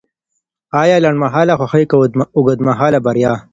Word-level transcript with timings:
ایا 0.81 0.97
لنډمهاله 1.03 1.53
خوښي 1.59 1.83
که 1.89 1.95
اوږدمهاله 2.37 2.99
بریا؟ 3.05 3.33